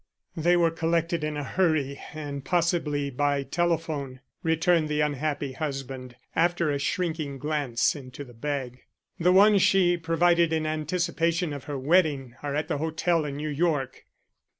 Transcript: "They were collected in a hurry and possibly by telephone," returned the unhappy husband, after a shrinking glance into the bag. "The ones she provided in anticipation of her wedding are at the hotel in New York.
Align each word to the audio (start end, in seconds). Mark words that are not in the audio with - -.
"They 0.35 0.57
were 0.57 0.71
collected 0.71 1.23
in 1.23 1.37
a 1.37 1.43
hurry 1.43 2.01
and 2.15 2.43
possibly 2.43 3.11
by 3.11 3.43
telephone," 3.43 4.19
returned 4.41 4.89
the 4.89 4.99
unhappy 5.01 5.51
husband, 5.51 6.15
after 6.35 6.71
a 6.71 6.79
shrinking 6.79 7.37
glance 7.37 7.95
into 7.95 8.23
the 8.23 8.33
bag. 8.33 8.79
"The 9.19 9.31
ones 9.31 9.61
she 9.61 9.97
provided 9.97 10.51
in 10.53 10.65
anticipation 10.65 11.53
of 11.53 11.65
her 11.65 11.77
wedding 11.77 12.33
are 12.41 12.55
at 12.55 12.67
the 12.67 12.79
hotel 12.79 13.25
in 13.25 13.35
New 13.35 13.49
York. 13.49 14.05